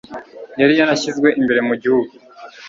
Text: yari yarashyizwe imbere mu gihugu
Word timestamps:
yari 0.59 0.73
yarashyizwe 0.79 1.27
imbere 1.39 1.59
mu 1.67 1.73
gihugu 1.81 2.11